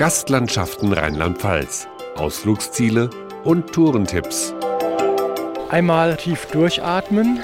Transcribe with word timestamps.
Gastlandschaften 0.00 0.94
Rheinland-Pfalz, 0.94 1.86
Ausflugsziele 2.16 3.10
und 3.44 3.70
Tourentipps. 3.70 4.54
Einmal 5.68 6.16
tief 6.16 6.46
durchatmen. 6.46 7.40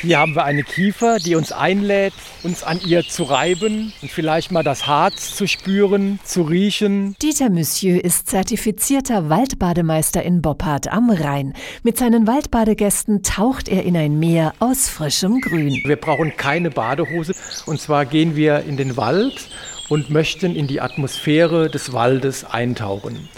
Hier 0.00 0.18
haben 0.18 0.34
wir 0.34 0.42
eine 0.42 0.64
Kiefer, 0.64 1.18
die 1.20 1.36
uns 1.36 1.52
einlädt, 1.52 2.14
uns 2.42 2.64
an 2.64 2.80
ihr 2.84 3.04
zu 3.04 3.22
reiben 3.22 3.92
und 4.02 4.10
vielleicht 4.10 4.50
mal 4.50 4.64
das 4.64 4.88
Harz 4.88 5.36
zu 5.36 5.46
spüren, 5.46 6.18
zu 6.24 6.42
riechen. 6.42 7.14
Dieter 7.22 7.48
Monsieur 7.48 8.04
ist 8.04 8.28
zertifizierter 8.28 9.28
Waldbademeister 9.30 10.20
in 10.24 10.42
Boppard 10.42 10.88
am 10.88 11.10
Rhein. 11.10 11.54
Mit 11.84 11.96
seinen 11.96 12.26
Waldbadegästen 12.26 13.22
taucht 13.22 13.68
er 13.68 13.84
in 13.84 13.96
ein 13.96 14.18
Meer 14.18 14.52
aus 14.58 14.88
frischem 14.88 15.40
Grün. 15.40 15.80
Wir 15.84 15.94
brauchen 15.94 16.36
keine 16.36 16.70
Badehose 16.70 17.34
und 17.66 17.80
zwar 17.80 18.04
gehen 18.04 18.34
wir 18.34 18.64
in 18.64 18.76
den 18.76 18.96
Wald 18.96 19.48
und 19.92 20.08
möchten 20.08 20.56
in 20.56 20.68
die 20.68 20.80
Atmosphäre 20.80 21.68
des 21.68 21.92
Waldes 21.92 22.46
eintauchen. 22.46 23.28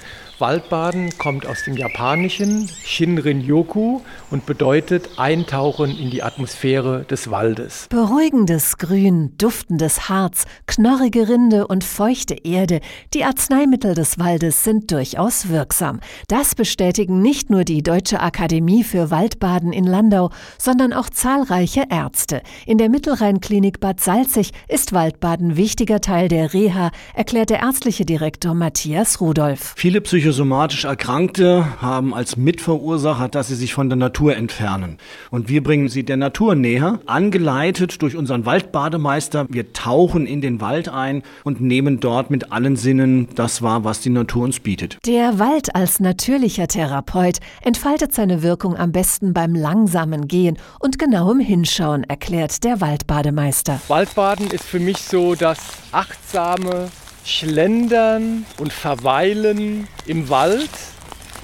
Waldbaden 0.40 1.16
kommt 1.16 1.46
aus 1.46 1.62
dem 1.64 1.76
Japanischen 1.76 2.68
Shinrin-yoku 2.84 4.00
und 4.30 4.46
bedeutet 4.46 5.10
Eintauchen 5.16 5.96
in 5.96 6.10
die 6.10 6.22
Atmosphäre 6.22 7.04
des 7.04 7.30
Waldes. 7.30 7.86
Beruhigendes 7.88 8.78
Grün, 8.78 9.34
duftendes 9.38 10.08
Harz, 10.08 10.44
knorrige 10.66 11.28
Rinde 11.28 11.68
und 11.68 11.84
feuchte 11.84 12.34
Erde, 12.34 12.80
die 13.14 13.24
Arzneimittel 13.24 13.94
des 13.94 14.18
Waldes 14.18 14.64
sind 14.64 14.90
durchaus 14.90 15.48
wirksam. 15.48 16.00
Das 16.26 16.54
bestätigen 16.54 17.22
nicht 17.22 17.50
nur 17.50 17.64
die 17.64 17.82
Deutsche 17.82 18.20
Akademie 18.20 18.82
für 18.82 19.10
Waldbaden 19.12 19.72
in 19.72 19.84
Landau, 19.84 20.30
sondern 20.58 20.92
auch 20.92 21.10
zahlreiche 21.10 21.84
Ärzte. 21.90 22.42
In 22.66 22.78
der 22.78 22.88
Mittelrheinklinik 22.88 23.78
Bad 23.78 24.00
Salzig 24.00 24.50
ist 24.68 24.92
Waldbaden 24.92 25.56
wichtiger 25.56 26.00
Teil 26.00 26.28
der 26.28 26.52
Reha, 26.52 26.90
erklärt 27.14 27.50
der 27.50 27.60
ärztliche 27.60 28.04
Direktor 28.04 28.54
Matthias 28.54 29.20
Rudolph. 29.20 29.74
Viele 29.76 30.00
psychosomatisch 30.24 30.84
Erkrankte 30.86 31.82
haben 31.82 32.14
als 32.14 32.38
Mitverursacher, 32.38 33.28
dass 33.28 33.48
sie 33.48 33.56
sich 33.56 33.74
von 33.74 33.90
der 33.90 33.96
Natur 33.96 34.34
entfernen. 34.34 34.96
Und 35.30 35.50
wir 35.50 35.62
bringen 35.62 35.90
sie 35.90 36.02
der 36.02 36.16
Natur 36.16 36.54
näher, 36.54 36.98
angeleitet 37.04 38.00
durch 38.00 38.16
unseren 38.16 38.46
Waldbademeister. 38.46 39.44
Wir 39.50 39.74
tauchen 39.74 40.26
in 40.26 40.40
den 40.40 40.62
Wald 40.62 40.88
ein 40.88 41.24
und 41.42 41.60
nehmen 41.60 42.00
dort 42.00 42.30
mit 42.30 42.52
allen 42.52 42.76
Sinnen 42.76 43.28
das 43.34 43.60
wahr, 43.60 43.84
was 43.84 44.00
die 44.00 44.08
Natur 44.08 44.44
uns 44.44 44.60
bietet. 44.60 44.96
Der 45.04 45.38
Wald 45.38 45.74
als 45.74 46.00
natürlicher 46.00 46.68
Therapeut 46.68 47.40
entfaltet 47.60 48.14
seine 48.14 48.42
Wirkung 48.42 48.78
am 48.78 48.92
besten 48.92 49.34
beim 49.34 49.54
langsamen 49.54 50.26
Gehen 50.26 50.56
und 50.78 50.98
genauem 50.98 51.38
Hinschauen, 51.38 52.02
erklärt 52.02 52.64
der 52.64 52.80
Waldbademeister. 52.80 53.78
Waldbaden 53.88 54.50
ist 54.50 54.64
für 54.64 54.80
mich 54.80 54.96
so 54.96 55.34
das 55.34 55.58
achtsame 55.92 56.88
Schlendern 57.24 58.44
und 58.58 58.72
Verweilen 58.72 59.88
im 60.06 60.28
Wald, 60.28 60.70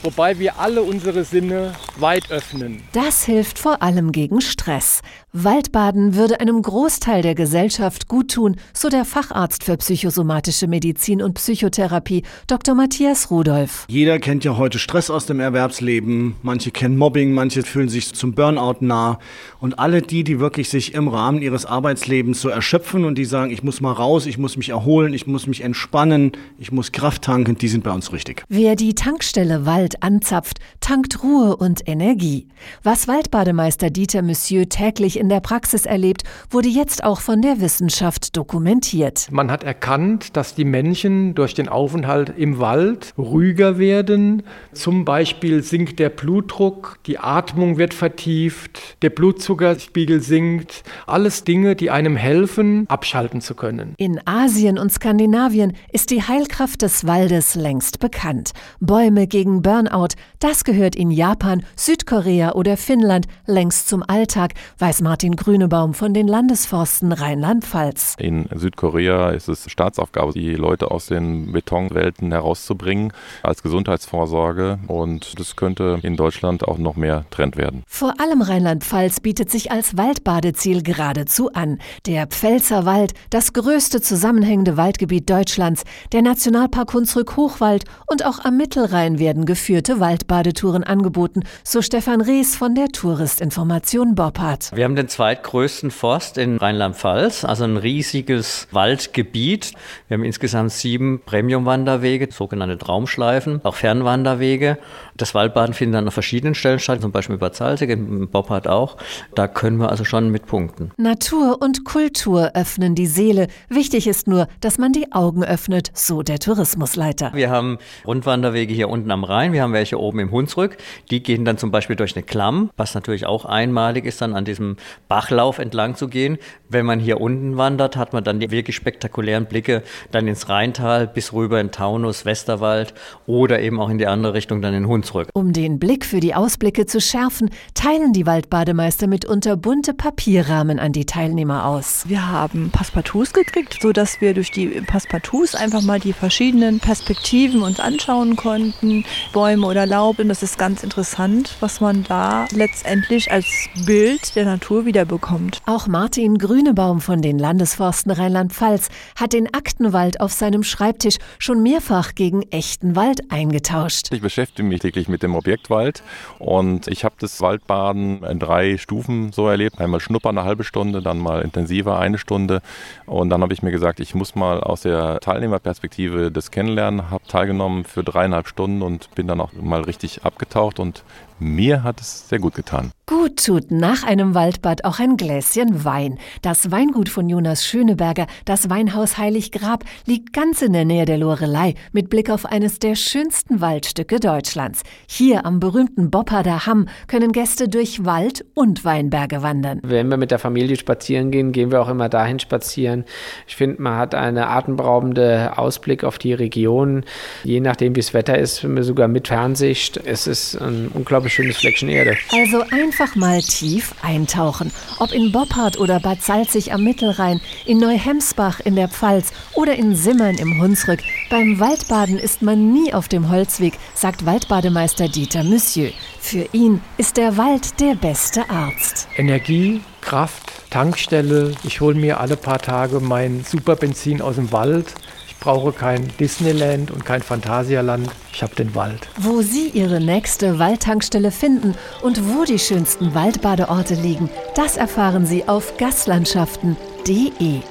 wobei 0.03 0.39
wir 0.39 0.59
alle 0.59 0.83
unsere 0.83 1.25
Sinne 1.25 1.73
weit 1.99 2.31
öffnen. 2.31 2.83
Das 2.93 3.25
hilft 3.25 3.59
vor 3.59 3.83
allem 3.83 4.13
gegen 4.13 4.41
Stress. 4.41 5.03
Waldbaden 5.33 6.17
würde 6.17 6.41
einem 6.41 6.61
Großteil 6.61 7.23
der 7.23 7.37
Gesellschaft 7.37 8.09
guttun, 8.09 8.57
so 8.73 8.89
der 8.89 9.05
Facharzt 9.05 9.63
für 9.63 9.77
psychosomatische 9.77 10.67
Medizin 10.67 11.23
und 11.23 11.35
Psychotherapie, 11.35 12.25
Dr. 12.49 12.75
Matthias 12.75 13.31
Rudolph. 13.31 13.87
Jeder 13.89 14.19
kennt 14.19 14.45
ja 14.45 14.57
heute 14.57 14.81
Stress 14.81 15.09
aus 15.09 15.27
dem 15.27 15.39
Erwerbsleben. 15.39 16.35
Manche 16.43 16.73
kennen 16.73 16.97
Mobbing, 16.97 17.33
manche 17.33 17.63
fühlen 17.63 17.89
sich 17.89 18.13
zum 18.13 18.35
Burnout 18.35 18.79
nah. 18.81 19.21
Und 19.61 19.79
alle 19.79 20.03
die, 20.03 20.25
die 20.25 20.41
wirklich 20.41 20.69
sich 20.69 20.95
im 20.95 21.07
Rahmen 21.07 21.43
ihres 21.43 21.65
Arbeitslebens 21.65 22.41
so 22.41 22.49
erschöpfen 22.49 23.05
und 23.05 23.17
die 23.17 23.25
sagen, 23.25 23.53
ich 23.53 23.63
muss 23.63 23.81
mal 23.81 23.93
raus, 23.93 24.27
ich 24.27 24.39
muss 24.39 24.57
mich 24.57 24.71
erholen, 24.71 25.15
ich 25.15 25.29
muss 25.29 25.47
mich 25.47 25.63
entspannen, 25.63 26.33
ich 26.59 26.73
muss 26.73 26.91
Kraft 26.91 27.23
tanken, 27.23 27.57
die 27.57 27.69
sind 27.69 27.85
bei 27.85 27.93
uns 27.93 28.13
richtig. 28.13 28.43
Wer 28.49 28.75
die 28.75 28.95
Tankstelle 28.95 29.65
Wald 29.65 29.90
anzapft, 30.03 30.59
tankt 30.81 31.23
Ruhe 31.23 31.57
und 31.57 31.87
Energie. 31.87 32.49
Was 32.83 33.09
Waldbademeister 33.09 33.91
Dieter 33.91 34.23
Monsieur 34.23 34.69
täglich 34.69 35.19
in 35.19 35.29
der 35.29 35.41
Praxis 35.41 35.87
erlebt, 35.87 36.25
wurde 36.51 36.69
jetzt 36.69 37.05
auch 37.05 37.21
von 37.21 37.43
der 37.43 37.61
Wissenschaft 37.61 38.37
dokumentiert. 38.37 39.29
Man 39.31 39.51
hat 39.51 39.65
erkannt, 39.65 40.37
dass 40.37 40.55
die 40.55 40.65
Menschen 40.65 41.35
durch 41.35 41.55
den 41.55 41.69
Aufenthalt 41.69 42.33
im 42.37 42.59
Wald 42.59 43.13
ruhiger 43.19 43.79
werden. 43.79 44.43
Zum 44.73 45.05
Beispiel 45.05 45.63
sinkt 45.63 45.99
der 45.99 46.09
Blutdruck, 46.11 46.99
die 47.07 47.19
Atmung 47.19 47.79
wird 47.79 47.95
vertieft, 47.95 48.97
der 49.03 49.11
Blutzuckerspiegel 49.11 50.21
sinkt. 50.21 50.83
Alles 51.07 51.45
Dinge, 51.45 51.77
die 51.77 51.91
einem 51.91 52.17
helfen, 52.17 52.87
abschalten 52.89 53.41
zu 53.41 53.55
können. 53.55 53.95
In 53.97 54.21
Asien 54.27 54.79
und 54.79 54.93
Skandinavien 54.93 55.73
ist 55.93 56.11
die 56.11 56.23
Heilkraft 56.23 56.83
des 56.83 57.07
Waldes 57.07 57.55
längst 57.55 57.99
bekannt. 58.01 58.53
Bäume 58.81 59.27
gegen 59.27 59.63
Burnout, 59.81 60.09
das 60.41 60.65
gehört 60.65 60.95
in 60.95 61.11
Japan, 61.11 61.65
Südkorea 61.75 62.53
oder 62.53 62.77
Finnland 62.77 63.27
längst 63.47 63.89
zum 63.89 64.03
Alltag, 64.07 64.53
weiß 64.79 65.01
Martin 65.01 65.37
Grünebaum 65.37 65.95
von 65.95 66.13
den 66.13 66.29
Landesforsten 66.29 67.13
Rheinland-Pfalz. 67.13 68.15
In 68.19 68.47
Südkorea 68.55 69.31
ist 69.31 69.49
es 69.49 69.71
Staatsaufgabe, 69.71 70.35
die 70.35 70.55
Leute 70.55 70.91
aus 70.91 71.07
den 71.07 71.53
Betonwelten 71.53 72.31
herauszubringen 72.31 73.15
als 73.43 73.63
Gesundheitsvorsorge 73.63 74.81
und 74.87 75.39
das 75.41 75.57
könnte 75.57 75.99
in 76.03 76.17
Deutschland 76.17 76.69
auch 76.69 76.77
noch 76.77 76.97
mehr 76.97 77.25
Trend 77.31 77.57
werden. 77.57 77.83
Vor 77.87 78.21
allem 78.21 78.43
Rheinland-Pfalz 78.43 79.21
bietet 79.21 79.51
sich 79.51 79.73
als 79.73 79.97
Waldbadeziel 79.97 80.83
geradezu 80.83 81.53
an. 81.55 81.79
Der 82.07 82.27
Pfälzer 82.27 82.85
Wald, 82.85 83.15
das 83.31 83.55
größte 83.55 84.03
zusammenhängende 84.03 84.77
Waldgebiet 84.77 85.31
Deutschlands, 85.31 85.85
der 86.13 86.21
Nationalpark 86.21 86.93
Hunsrück-Hochwald 86.93 87.85
und 88.07 88.27
auch 88.27 88.45
am 88.45 88.59
Mittelrhein 88.59 89.19
werden 89.19 89.47
geführte 89.71 90.01
Waldbadetouren 90.01 90.83
angeboten, 90.83 91.45
so 91.63 91.81
Stefan 91.81 92.21
Rees 92.21 92.57
von 92.57 92.75
der 92.75 92.89
Touristinformation 92.89 94.17
Boppard. 94.17 94.73
Wir 94.75 94.83
haben 94.83 94.97
den 94.97 95.07
zweitgrößten 95.07 95.93
Forst 95.93 96.39
in 96.39 96.57
Rheinland-Pfalz, 96.57 97.45
also 97.45 97.63
ein 97.63 97.77
riesiges 97.77 98.67
Waldgebiet. 98.73 99.71
Wir 100.09 100.17
haben 100.17 100.25
insgesamt 100.25 100.73
sieben 100.73 101.21
Premium-Wanderwege, 101.25 102.31
sogenannte 102.33 102.79
Traumschleifen, 102.79 103.61
auch 103.63 103.77
Fernwanderwege. 103.77 104.77
Das 105.17 105.37
Waldbaden 105.37 105.73
findet 105.73 105.99
dann 105.99 106.07
an 106.07 106.11
verschiedenen 106.11 106.57
Stellen 106.57 106.81
statt, 106.81 107.01
zum 107.01 107.13
Beispiel 107.13 107.39
bei 107.39 107.51
Zalzig, 107.51 107.91
in 107.91 108.29
Boppard 108.29 108.67
auch. 108.67 108.97
Da 109.37 109.47
können 109.47 109.77
wir 109.77 109.91
also 109.91 110.05
schon 110.05 110.31
mit 110.31 110.47
punkten. 110.47 110.91
Natur 110.97 111.59
und 111.63 111.85
Kultur 111.85 112.51
öffnen 112.55 112.97
die 112.97 113.07
Seele. 113.07 113.47
Wichtig 113.69 114.09
ist 114.09 114.27
nur, 114.27 114.49
dass 114.61 114.79
man 114.79 114.93
die 114.93 115.13
Augen 115.13 115.45
öffnet, 115.45 115.93
so 115.95 116.23
der 116.23 116.41
Tourismusleiter. 116.41 117.31
Wir 117.35 117.51
haben 117.51 117.79
Rundwanderwege 118.05 118.75
hier 118.75 118.89
unten 118.89 119.13
am 119.13 119.23
Rhein, 119.23 119.53
wir 119.53 119.60
haben 119.61 119.73
welche 119.73 119.99
oben 119.99 120.21
im 120.21 120.31
Hunsrück. 120.31 120.77
Die 121.11 121.23
gehen 121.23 121.45
dann 121.45 121.59
zum 121.59 121.71
Beispiel 121.71 121.97
durch 121.97 122.17
eine 122.17 122.23
Klamm, 122.23 122.71
was 122.77 122.95
natürlich 122.95 123.27
auch 123.27 123.45
einmalig 123.45 124.05
ist, 124.05 124.21
dann 124.21 124.35
an 124.35 124.45
diesem 124.45 124.77
Bachlauf 125.09 125.59
entlang 125.59 125.95
zu 125.95 126.09
gehen. 126.09 126.39
Wenn 126.69 126.87
man 126.87 127.01
hier 127.01 127.21
unten 127.21 127.57
wandert, 127.57 127.97
hat 127.97 128.13
man 128.13 128.25
dann 128.25 128.41
die 128.41 128.51
wirklich 128.51 128.77
spektakulären 128.77 129.47
Blicke 129.47 129.83
dann 130.11 130.27
ins 130.27 130.49
Rheintal 130.49 131.07
bis 131.07 131.33
rüber 131.33 131.61
in 131.61 131.71
Taunus, 131.71 132.25
Westerwald 132.25 132.95
oder 133.27 133.61
eben 133.61 133.81
auch 133.81 133.91
in 133.91 133.99
die 133.99 134.07
andere 134.07 134.35
Richtung 134.35 134.63
dann 134.63 134.75
in 134.75 134.87
Hunsrück. 134.87 135.29
Um 135.35 135.53
den 135.53 135.79
Blick 135.79 136.05
für 136.05 136.21
die 136.21 136.35
Ausblicke 136.35 136.87
zu 136.87 137.01
schärfen, 137.01 137.51
teilen 137.75 138.13
die 138.13 138.27
Waldbademeister 138.27 139.07
mitunter 139.07 139.57
bunte 139.57 139.95
Papierrahmen 139.95 140.79
an 140.79 140.93
die 140.93 141.07
Teilnehmer 141.07 141.67
aus. 141.67 142.05
Wir 142.09 142.29
haben 142.29 142.71
Passepartouts 142.71 143.33
gekriegt, 143.33 143.79
sodass 143.81 144.21
wir 144.21 144.35
durch 144.35 144.51
die 144.51 144.67
Passepartouts 144.67 145.55
einfach 145.55 145.83
mal 145.83 146.01
die 146.01 146.13
verschiedenen 146.13 146.81
Perspektiven 146.81 147.63
uns 147.63 147.81
anschauen 147.81 148.37
konnten, 148.37 149.05
Bäume 149.33 149.50
oder 149.59 149.87
Laub. 149.87 150.19
Und 150.21 150.29
das 150.29 150.43
ist 150.43 150.59
ganz 150.59 150.83
interessant, 150.85 151.57
was 151.61 151.81
man 151.81 152.05
da 152.05 152.47
letztendlich 152.53 153.33
als 153.33 153.47
Bild 153.85 154.37
der 154.37 154.45
Natur 154.45 154.87
wiederbekommt. 154.87 155.61
Auch 155.67 155.89
Martin 155.89 156.39
Grünebaum 156.39 157.01
von 157.01 157.21
den 157.21 157.39
Landesforsten 157.39 158.13
Rheinland-Pfalz 158.13 158.89
hat 159.19 159.33
den 159.33 159.53
Aktenwald 159.53 160.21
auf 160.21 160.33
seinem 160.33 160.63
Schreibtisch 160.63 161.17
schon 161.39 161.63
mehrfach 161.63 162.15
gegen 162.15 162.43
echten 162.51 162.95
Wald 162.95 163.31
eingetauscht. 163.31 164.13
Ich 164.13 164.21
beschäftige 164.21 164.67
mich 164.67 164.81
täglich 164.81 165.09
mit 165.09 165.23
dem 165.23 165.35
Objektwald 165.35 166.03
und 166.39 166.87
ich 166.87 167.05
habe 167.05 167.17
das 167.19 167.41
Waldbaden 167.41 168.23
in 168.23 168.39
drei 168.39 168.79
Stufen 168.79 169.33
so 169.33 169.49
erlebt. 169.49 169.81
Einmal 169.81 170.01
schnuppern 170.01 170.39
eine 170.39 170.47
halbe 170.47 170.65
Stunde, 170.65 171.03
dann 171.03 171.19
mal 171.19 171.43
intensiver 171.43 171.99
eine 171.99 172.19
Stunde 172.19 172.63
und 173.07 173.31
dann 173.31 173.43
habe 173.43 173.53
ich 173.53 173.63
mir 173.63 173.73
gesagt, 173.73 173.99
ich 174.01 174.15
muss 174.15 174.35
mal 174.35 174.61
aus 174.61 174.83
der 174.83 175.19
Teilnehmerperspektive 175.21 176.31
das 176.31 176.51
kennenlernen, 176.51 177.11
habe 177.11 177.27
teilgenommen 177.27 177.85
für 177.85 178.05
dreieinhalb 178.05 178.47
Stunden 178.47 178.83
und 178.83 179.15
bin 179.15 179.27
dann 179.27 179.40
auch 179.41 179.53
mal 179.53 179.83
richtig 179.83 180.25
abgetaucht 180.25 180.79
und 180.79 181.03
mir 181.41 181.83
hat 181.83 182.01
es 182.01 182.29
sehr 182.29 182.39
gut 182.39 182.55
getan. 182.55 182.93
Gut 183.07 183.45
tut 183.45 183.73
nach 183.73 184.05
einem 184.05 184.37
Waldbad 184.37 184.85
auch 184.85 185.01
ein 185.01 185.17
Gläschen 185.17 185.85
Wein. 185.85 186.19
Das 186.43 186.71
Weingut 186.71 187.09
von 187.09 187.29
Jonas 187.29 187.67
Schöneberger, 187.67 188.29
das 188.45 188.71
Weinhaus 188.71 189.19
Heilig 189.19 189.51
Grab, 189.51 189.83
liegt 190.07 190.33
ganz 190.33 190.63
in 190.63 190.73
der 190.73 190.85
Nähe 190.85 191.07
der 191.07 191.19
Lorelei 191.19 191.75
mit 191.91 192.09
Blick 192.09 192.31
auf 192.31 192.47
eines 192.47 192.79
der 192.79 192.95
schönsten 192.95 193.61
Waldstücke 193.61 194.21
Deutschlands. 194.21 194.83
Hier 195.09 195.45
am 195.45 195.59
berühmten 195.59 196.11
Bopparder 196.11 196.67
Hamm 196.67 196.87
können 197.09 197.33
Gäste 197.33 197.69
durch 197.69 198.05
Wald 198.05 198.45
und 198.55 198.85
Weinberge 198.85 199.43
wandern. 199.43 199.81
Wenn 199.83 200.09
wir 200.09 200.17
mit 200.17 200.31
der 200.31 200.39
Familie 200.39 200.77
spazieren 200.77 201.33
gehen, 201.33 201.51
gehen 201.51 201.73
wir 201.73 201.83
auch 201.83 201.89
immer 201.89 202.09
dahin 202.09 202.39
spazieren. 202.39 203.05
Ich 203.49 203.57
finde, 203.57 203.83
man 203.83 203.97
hat 203.97 204.15
einen 204.15 204.39
atemberaubenden 204.39 205.49
Ausblick 205.49 206.05
auf 206.05 206.19
die 206.19 206.33
Region. 206.33 207.05
Je 207.43 207.59
nachdem, 207.59 207.97
wie 207.97 208.01
das 208.01 208.15
Wetter 208.15 208.39
ist, 208.39 208.65
sogar 208.81 209.09
mit 209.09 209.27
Fernsicht. 209.27 209.97
Es 209.97 210.29
ist 210.29 210.55
ein 210.57 210.93
unglaublich 210.95 211.30
schönes 211.31 211.59
Fleckchen 211.59 211.89
Erde. 211.89 212.17
Also 212.33 212.63
einfach 212.71 213.15
mal 213.17 213.41
tief 213.41 213.95
eintauchen. 214.03 214.71
Ob 214.99 215.13
in 215.13 215.33
Boppard 215.33 215.79
oder 215.79 216.01
Bad 216.01 216.23
Salzig 216.23 216.73
am 216.73 216.85
Mittelrhein, 216.85 217.41
in 217.65 217.79
Neuhemsbach 217.79 218.61
in 218.61 218.77
der 218.77 218.89
Pfalz 218.89 219.33
oder 219.55 219.75
in 219.77 219.95
Simmern 219.95 220.37
im 220.37 220.61
Hunsrück. 220.61 221.01
Beim 221.31 221.59
Waldbaden 221.61 222.19
ist 222.19 222.43
man 222.43 222.73
nie 222.73 222.93
auf 222.93 223.09
dem 223.09 223.31
Holzweg, 223.31 223.75
sagt 223.95 224.27
Waldbademeister 224.27 225.09
Dieter 225.09 225.45
Monsieur. 225.45 225.91
Für 226.21 226.47
ihn 226.53 226.81
ist 226.99 227.17
der 227.17 227.37
Wald 227.37 227.81
der 227.81 227.95
beste 227.95 228.49
Arzt. 228.51 229.09
Energie, 229.17 229.81
Kraft, 230.01 230.53
Tankstelle. 230.71 231.55
Ich 231.65 231.81
hole 231.81 231.95
mir 231.95 232.21
alle 232.21 232.37
paar 232.37 232.59
Tage 232.59 233.01
mein 233.01 233.45
Superbenzin 233.45 234.21
aus 234.21 234.37
dem 234.37 234.53
Wald 234.53 234.95
brauche 235.41 235.73
kein 235.73 236.09
Disneyland 236.19 236.91
und 236.91 237.05
kein 237.05 237.23
Phantasialand. 237.23 238.09
Ich 238.33 238.43
habe 238.43 238.55
den 238.55 238.75
Wald. 238.75 239.09
Wo 239.19 239.43
Sie 239.43 239.69
Ihre 239.69 240.01
nächste 240.01 240.59
Waldtankstelle 240.59 241.31
finden 241.31 241.75
und 242.03 242.29
wo 242.29 242.45
die 242.45 242.59
schönsten 242.59 243.15
Waldbadeorte 243.15 243.95
liegen, 243.95 244.31
das 244.55 244.77
erfahren 244.77 245.27
Sie 245.27 245.49
auf 245.49 245.77
gaslandschaften.de. 245.79 247.63